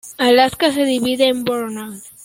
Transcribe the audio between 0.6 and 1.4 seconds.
se divide